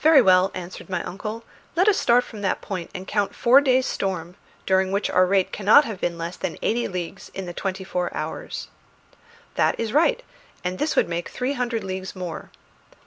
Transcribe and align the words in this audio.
"Very 0.00 0.20
well," 0.20 0.50
answered 0.52 0.90
my 0.90 1.02
uncle; 1.02 1.44
"let 1.74 1.88
us 1.88 1.96
start 1.96 2.24
from 2.24 2.42
that 2.42 2.60
point 2.60 2.90
and 2.94 3.08
count 3.08 3.34
four 3.34 3.62
days' 3.62 3.86
storm, 3.86 4.36
during 4.66 4.92
which 4.92 5.08
our 5.08 5.24
rate 5.24 5.50
cannot 5.50 5.86
have 5.86 5.98
been 5.98 6.18
less 6.18 6.36
than 6.36 6.58
eighty 6.60 6.86
leagues 6.86 7.30
in 7.32 7.46
the 7.46 7.54
twenty 7.54 7.82
four 7.82 8.14
hours." 8.14 8.68
"That 9.54 9.80
is 9.80 9.94
right; 9.94 10.22
and 10.62 10.78
this 10.78 10.94
would 10.94 11.08
make 11.08 11.30
three 11.30 11.54
hundred 11.54 11.82
leagues 11.84 12.14
more." 12.14 12.50